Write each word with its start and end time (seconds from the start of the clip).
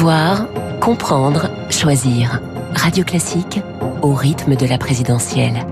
Savoir, 0.00 0.46
comprendre, 0.80 1.50
choisir. 1.68 2.40
Radio 2.74 3.04
Classique 3.04 3.60
au 4.00 4.14
rythme 4.14 4.56
de 4.56 4.64
la 4.64 4.78
présidentielle. 4.78 5.66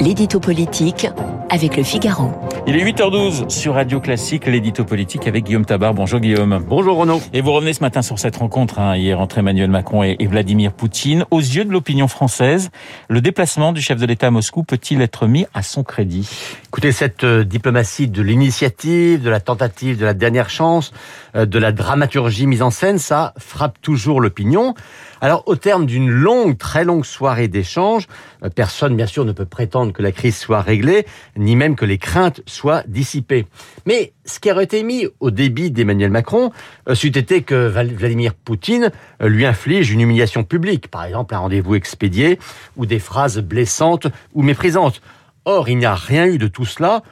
L'édito 0.00 0.40
politique 0.40 1.06
avec 1.50 1.76
le 1.76 1.82
Figaro. 1.82 2.30
Il 2.68 2.74
est 2.74 2.84
8h12 2.84 3.48
sur 3.48 3.74
Radio 3.74 4.00
Classique, 4.00 4.46
l'édito 4.46 4.84
politique 4.84 5.28
avec 5.28 5.44
Guillaume 5.44 5.64
Tabar. 5.64 5.94
Bonjour 5.94 6.18
Guillaume. 6.18 6.64
Bonjour 6.66 6.96
Renaud. 6.96 7.20
Et 7.32 7.40
vous 7.40 7.52
revenez 7.52 7.72
ce 7.72 7.80
matin 7.80 8.02
sur 8.02 8.18
cette 8.18 8.34
rencontre 8.34 8.80
hein, 8.80 8.96
hier 8.96 9.20
entre 9.20 9.38
Emmanuel 9.38 9.70
Macron 9.70 10.02
et, 10.02 10.16
et 10.18 10.26
Vladimir 10.26 10.72
Poutine. 10.72 11.24
Aux 11.30 11.38
yeux 11.38 11.64
de 11.64 11.70
l'opinion 11.70 12.08
française, 12.08 12.70
le 13.08 13.20
déplacement 13.20 13.72
du 13.72 13.80
chef 13.80 14.00
de 14.00 14.06
l'État 14.06 14.26
à 14.26 14.30
Moscou 14.32 14.64
peut-il 14.64 15.00
être 15.00 15.28
mis 15.28 15.46
à 15.54 15.62
son 15.62 15.84
crédit? 15.84 16.28
Écoutez, 16.66 16.90
cette 16.90 17.22
euh, 17.22 17.44
diplomatie 17.44 18.08
de 18.08 18.20
l'initiative, 18.20 19.22
de 19.22 19.30
la 19.30 19.38
tentative, 19.38 19.96
de 19.96 20.04
la 20.04 20.12
dernière 20.12 20.50
chance, 20.50 20.92
euh, 21.36 21.46
de 21.46 21.60
la 21.60 21.70
dramaturgie 21.70 22.48
mise 22.48 22.62
en 22.62 22.70
scène, 22.70 22.98
ça 22.98 23.32
frappe 23.38 23.80
toujours 23.80 24.20
l'opinion. 24.20 24.74
Alors, 25.20 25.44
au 25.46 25.56
terme 25.56 25.86
d'une 25.86 26.10
longue, 26.10 26.58
très 26.58 26.84
longue 26.84 27.04
soirée 27.04 27.48
d'échanges, 27.48 28.08
euh, 28.42 28.50
personne, 28.50 28.96
bien 28.96 29.06
sûr, 29.06 29.24
ne 29.24 29.32
peut 29.32 29.46
prétendre 29.46 29.92
que 29.92 30.02
la 30.02 30.12
crise 30.12 30.36
soit 30.36 30.60
réglée, 30.60 31.06
ni 31.36 31.56
même 31.56 31.76
que 31.76 31.84
les 31.84 31.98
craintes 31.98 32.42
soient 32.56 32.82
dissipées. 32.88 33.46
Mais 33.84 34.12
ce 34.24 34.40
qui 34.40 34.50
aurait 34.50 34.64
été 34.64 34.82
mis 34.82 35.06
au 35.20 35.30
débit 35.30 35.70
d'Emmanuel 35.70 36.10
Macron, 36.10 36.50
euh, 36.88 36.94
c'eût 36.94 37.16
été 37.16 37.42
que 37.42 37.68
Vladimir 37.68 38.34
Poutine 38.34 38.90
euh, 39.22 39.28
lui 39.28 39.46
inflige 39.46 39.92
une 39.92 40.00
humiliation 40.00 40.42
publique, 40.42 40.88
par 40.88 41.04
exemple 41.04 41.34
un 41.34 41.38
rendez-vous 41.38 41.74
expédié, 41.74 42.38
ou 42.76 42.86
des 42.86 42.98
phrases 42.98 43.38
blessantes 43.38 44.06
ou 44.34 44.42
méprisantes. 44.42 45.00
Or, 45.44 45.68
il 45.68 45.78
n'y 45.78 45.86
a 45.86 45.94
rien 45.94 46.26
eu 46.26 46.38
de 46.38 46.48
tout 46.48 46.64
cela. 46.64 47.02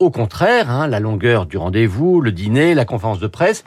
Au 0.00 0.10
contraire, 0.10 0.70
hein, 0.70 0.88
la 0.88 0.98
longueur 0.98 1.46
du 1.46 1.56
rendez-vous, 1.56 2.20
le 2.20 2.32
dîner, 2.32 2.74
la 2.74 2.84
conférence 2.84 3.20
de 3.20 3.28
presse, 3.28 3.62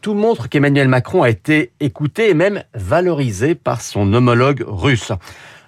tout 0.00 0.14
montre 0.14 0.48
qu'Emmanuel 0.48 0.88
Macron 0.88 1.22
a 1.22 1.30
été 1.30 1.72
écouté 1.80 2.30
et 2.30 2.34
même 2.34 2.62
valorisé 2.74 3.54
par 3.54 3.80
son 3.80 4.12
homologue 4.14 4.64
russe. 4.66 5.12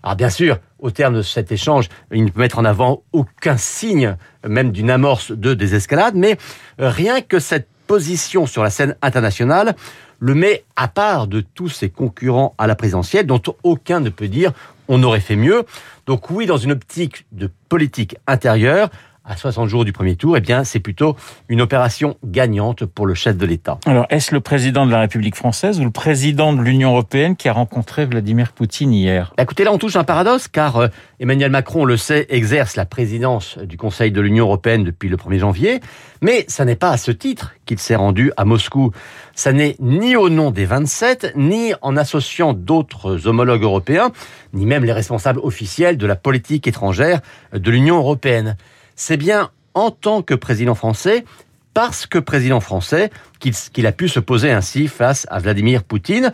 Alors 0.02 0.16
bien 0.16 0.30
sûr, 0.30 0.58
au 0.78 0.90
terme 0.90 1.14
de 1.14 1.22
cet 1.22 1.52
échange, 1.52 1.88
il 2.12 2.24
ne 2.24 2.30
peut 2.30 2.40
mettre 2.40 2.58
en 2.58 2.64
avant 2.64 3.02
aucun 3.12 3.56
signe, 3.56 4.16
même 4.46 4.72
d'une 4.72 4.90
amorce 4.90 5.32
de 5.32 5.54
désescalade, 5.54 6.14
mais 6.14 6.36
rien 6.78 7.20
que 7.20 7.38
cette 7.38 7.68
position 7.86 8.46
sur 8.46 8.62
la 8.62 8.70
scène 8.70 8.96
internationale 9.02 9.74
le 10.20 10.34
met 10.34 10.64
à 10.76 10.88
part 10.88 11.26
de 11.26 11.40
tous 11.40 11.68
ses 11.68 11.90
concurrents 11.90 12.54
à 12.58 12.66
la 12.66 12.74
présidentielle, 12.74 13.26
dont 13.26 13.42
aucun 13.62 14.00
ne 14.00 14.10
peut 14.10 14.28
dire 14.28 14.52
on 14.88 15.02
aurait 15.02 15.20
fait 15.20 15.36
mieux. 15.36 15.64
Donc 16.06 16.30
oui, 16.30 16.46
dans 16.46 16.56
une 16.56 16.72
optique 16.72 17.26
de 17.32 17.50
politique 17.68 18.16
intérieure, 18.26 18.88
à 19.28 19.36
60 19.36 19.68
jours 19.68 19.84
du 19.84 19.92
premier 19.92 20.16
tour, 20.16 20.36
eh 20.36 20.40
bien, 20.40 20.64
c'est 20.64 20.80
plutôt 20.80 21.14
une 21.48 21.60
opération 21.60 22.16
gagnante 22.24 22.86
pour 22.86 23.06
le 23.06 23.14
chef 23.14 23.36
de 23.36 23.44
l'État. 23.44 23.78
Alors, 23.86 24.06
est-ce 24.08 24.34
le 24.34 24.40
président 24.40 24.86
de 24.86 24.90
la 24.90 25.00
République 25.00 25.36
française 25.36 25.78
ou 25.80 25.84
le 25.84 25.90
président 25.90 26.54
de 26.54 26.62
l'Union 26.62 26.90
européenne 26.90 27.36
qui 27.36 27.48
a 27.48 27.52
rencontré 27.52 28.06
Vladimir 28.06 28.52
Poutine 28.52 28.92
hier? 28.92 29.34
Bah, 29.36 29.42
Écoutez, 29.42 29.64
là, 29.64 29.72
on 29.72 29.78
touche 29.78 29.96
un 29.96 30.04
paradoxe, 30.04 30.48
car 30.48 30.76
euh, 30.78 30.88
Emmanuel 31.20 31.50
Macron, 31.50 31.82
on 31.82 31.84
le 31.84 31.98
sait, 31.98 32.26
exerce 32.30 32.74
la 32.76 32.86
présidence 32.86 33.58
du 33.58 33.76
Conseil 33.76 34.10
de 34.10 34.20
l'Union 34.20 34.46
européenne 34.46 34.82
depuis 34.82 35.10
le 35.10 35.16
1er 35.16 35.38
janvier, 35.38 35.80
mais 36.22 36.46
ça 36.48 36.64
n'est 36.64 36.76
pas 36.76 36.90
à 36.90 36.96
ce 36.96 37.10
titre 37.10 37.52
qu'il 37.66 37.78
s'est 37.78 37.96
rendu 37.96 38.32
à 38.38 38.46
Moscou. 38.46 38.92
Ça 39.34 39.52
n'est 39.52 39.76
ni 39.78 40.16
au 40.16 40.30
nom 40.30 40.50
des 40.50 40.64
27, 40.64 41.34
ni 41.36 41.72
en 41.82 41.98
associant 41.98 42.54
d'autres 42.54 43.26
homologues 43.26 43.62
européens, 43.62 44.10
ni 44.54 44.64
même 44.64 44.84
les 44.84 44.92
responsables 44.92 45.40
officiels 45.42 45.98
de 45.98 46.06
la 46.06 46.16
politique 46.16 46.66
étrangère 46.66 47.20
de 47.52 47.70
l'Union 47.70 47.98
européenne 47.98 48.56
c'est 48.98 49.16
bien 49.16 49.50
en 49.74 49.90
tant 49.90 50.22
que 50.22 50.34
président 50.34 50.74
français, 50.74 51.24
parce 51.72 52.06
que 52.06 52.18
président 52.18 52.58
français, 52.58 53.10
qu'il 53.38 53.86
a 53.86 53.92
pu 53.92 54.08
se 54.08 54.18
poser 54.18 54.50
ainsi 54.50 54.88
face 54.88 55.26
à 55.30 55.38
Vladimir 55.38 55.84
Poutine. 55.84 56.32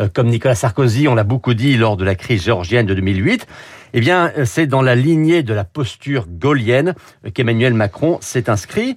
Euh, 0.00 0.08
comme 0.12 0.28
Nicolas 0.28 0.54
Sarkozy, 0.54 1.06
on 1.06 1.14
l'a 1.14 1.24
beaucoup 1.24 1.52
dit 1.52 1.76
lors 1.76 1.98
de 1.98 2.04
la 2.04 2.14
crise 2.14 2.44
géorgienne 2.44 2.86
de 2.86 2.94
2008, 2.94 3.46
eh 3.92 4.00
bien, 4.00 4.32
c'est 4.44 4.66
dans 4.66 4.80
la 4.80 4.94
lignée 4.94 5.42
de 5.42 5.52
la 5.52 5.64
posture 5.64 6.26
gaulienne 6.26 6.94
qu'Emmanuel 7.34 7.74
Macron 7.74 8.18
s'est 8.22 8.48
inscrit. 8.48 8.96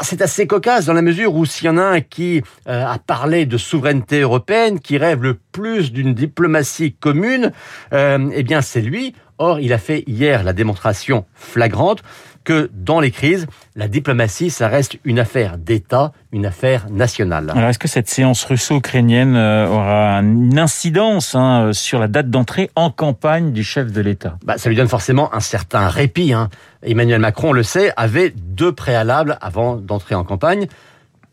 c'est 0.00 0.22
assez 0.22 0.46
cocasse 0.46 0.86
dans 0.86 0.94
la 0.94 1.02
mesure 1.02 1.34
où 1.34 1.44
s'il 1.44 1.66
y 1.66 1.70
en 1.70 1.76
a 1.76 1.82
un 1.82 2.00
qui 2.00 2.42
euh, 2.66 2.86
a 2.86 2.98
parlé 2.98 3.44
de 3.44 3.58
souveraineté 3.58 4.20
européenne, 4.20 4.80
qui 4.80 4.96
rêve 4.96 5.22
le 5.22 5.34
plus 5.34 5.92
d'une 5.92 6.14
diplomatie 6.14 6.94
commune, 6.94 7.52
euh, 7.92 8.30
eh 8.32 8.42
bien 8.42 8.62
c'est 8.62 8.80
lui. 8.80 9.14
Or, 9.38 9.60
il 9.60 9.72
a 9.72 9.78
fait 9.78 10.04
hier 10.06 10.42
la 10.42 10.52
démonstration 10.52 11.24
flagrante 11.34 12.02
que 12.48 12.70
dans 12.72 12.98
les 12.98 13.10
crises, 13.10 13.46
la 13.76 13.88
diplomatie, 13.88 14.48
ça 14.48 14.68
reste 14.68 14.96
une 15.04 15.18
affaire 15.18 15.58
d'État, 15.58 16.12
une 16.32 16.46
affaire 16.46 16.88
nationale. 16.90 17.52
Alors, 17.54 17.68
est-ce 17.68 17.78
que 17.78 17.88
cette 17.88 18.08
séance 18.08 18.42
russo-ukrainienne 18.44 19.36
euh, 19.36 19.68
aura 19.68 20.20
une 20.20 20.58
incidence 20.58 21.34
hein, 21.34 21.72
sur 21.74 21.98
la 21.98 22.08
date 22.08 22.30
d'entrée 22.30 22.70
en 22.74 22.90
campagne 22.90 23.52
du 23.52 23.62
chef 23.62 23.92
de 23.92 24.00
l'État? 24.00 24.38
Bah, 24.44 24.56
Ça 24.56 24.70
lui 24.70 24.76
donne 24.76 24.88
forcément 24.88 25.34
un 25.34 25.40
certain 25.40 25.88
répit. 25.88 26.32
Hein. 26.32 26.48
Emmanuel 26.82 27.20
Macron, 27.20 27.50
on 27.50 27.52
le 27.52 27.62
sait, 27.62 27.92
avait 27.98 28.30
deux 28.34 28.72
préalables 28.72 29.36
avant 29.42 29.76
d'entrer 29.76 30.14
en 30.14 30.24
campagne. 30.24 30.68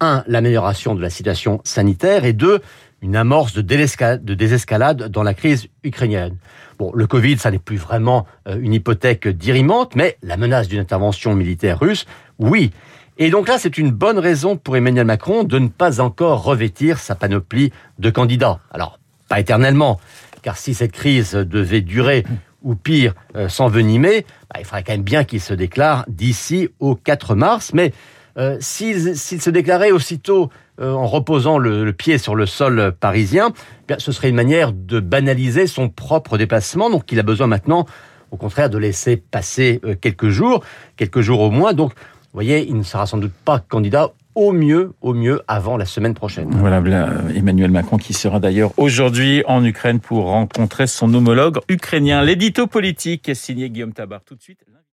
Un, 0.01 0.21
l'amélioration 0.27 0.95
de 0.95 1.01
la 1.01 1.09
situation 1.09 1.61
sanitaire 1.63 2.25
et 2.25 2.33
deux, 2.33 2.61
une 3.05 3.16
amorce 3.16 3.53
de, 3.53 3.61
désescalade 3.61 5.09
dans 5.09 5.21
la 5.21 5.35
crise 5.35 5.67
ukrainienne. 5.83 6.38
Bon, 6.79 6.91
le 6.93 7.05
Covid, 7.05 7.38
ça 7.38 7.51
n'est 7.51 7.59
plus 7.59 7.77
vraiment 7.77 8.25
euh, 8.47 8.57
une 8.59 8.73
hypothèque 8.73 9.27
dirimante, 9.27 9.95
mais 9.95 10.17
la 10.23 10.38
menace 10.38 10.67
d'une 10.67 10.79
intervention 10.79 11.35
militaire 11.35 11.79
russe, 11.79 12.07
oui. 12.39 12.71
Et 13.19 13.29
donc 13.29 13.47
là, 13.47 13.57
c'est 13.59 13.77
une 13.77 13.91
bonne 13.91 14.17
raison 14.17 14.57
pour 14.57 14.75
Emmanuel 14.75 15.05
Macron 15.05 15.44
de 15.44 15.59
ne 15.59 15.67
pas 15.67 16.01
encore 16.01 16.44
revêtir 16.44 16.97
sa 16.97 17.13
panoplie 17.13 17.71
de 17.99 18.09
candidats. 18.09 18.59
Alors, 18.71 18.99
pas 19.29 19.39
éternellement, 19.39 19.99
car 20.41 20.57
si 20.57 20.73
cette 20.73 20.91
crise 20.91 21.33
devait 21.33 21.81
durer, 21.81 22.23
ou 22.63 22.73
pire, 22.73 23.13
euh, 23.35 23.47
s'envenimer, 23.47 24.25
bah, 24.51 24.59
il 24.59 24.65
faudrait 24.65 24.83
quand 24.83 24.94
même 24.94 25.03
bien 25.03 25.23
qu'il 25.23 25.41
se 25.41 25.53
déclare 25.53 26.05
d'ici 26.07 26.69
au 26.79 26.95
4 26.95 27.35
mars, 27.35 27.71
mais 27.75 27.94
euh, 28.38 28.57
s'il 28.59 29.18
se 29.18 29.50
déclarait 29.50 29.91
aussitôt 29.91 30.50
euh, 30.81 30.91
en 30.91 31.07
reposant 31.07 31.57
le, 31.57 31.91
pied 31.94 32.18
sur 32.18 32.35
le 32.35 32.46
sol 32.46 32.94
parisien, 33.00 33.51
eh 33.90 33.94
ce 33.97 34.12
serait 34.12 34.29
une 34.29 34.35
manière 34.35 34.73
de 34.73 35.00
banaliser 35.00 35.68
son 35.68 35.90
propre 35.90 36.38
déplacement. 36.38 36.90
Donc 36.90 37.12
il 37.12 37.19
a 37.19 37.24
besoin 37.24 37.47
maintenant, 37.47 37.85
au 38.31 38.38
contraire, 38.38 38.69
de 38.69 38.78
laisser 38.78 39.16
passer 39.16 39.79
euh, 39.85 39.95
quelques 40.00 40.29
jours, 40.29 40.63
quelques 40.97 41.22
jours 41.22 41.40
au 41.40 41.50
moins. 41.50 41.74
Donc, 41.74 41.91
vous 41.94 42.41
voyez, 42.41 42.68
il 42.68 42.75
ne 42.75 42.84
sera 42.84 43.06
sans 43.06 43.18
doute 43.18 43.31
pas 43.45 43.59
candidat 43.59 44.12
au 44.35 44.51
mieux, 44.51 44.91
au 45.00 45.13
mieux 45.13 45.41
avant 45.47 45.78
la 45.78 45.85
semaine 45.85 46.13
prochaine. 46.13 46.50
Voilà 46.51 46.84
Emmanuel 47.34 47.72
Macron 47.72 47.95
qui 47.95 48.12
sera 48.12 48.41
d'ailleurs 48.41 48.74
aujourd'hui 48.75 49.44
en 49.47 49.63
Ukraine 49.63 50.01
pour 50.01 50.25
rencontrer 50.25 50.88
son 50.88 51.13
homologue 51.13 51.59
ukrainien. 51.69 52.22
L'édito 52.22 52.68
politique 52.68 53.31
signé 53.34 53.69
Guillaume 53.69 53.94
Tabar. 53.94 54.22
Tout 54.25 54.35
de 54.35 54.41
suite. 54.41 54.59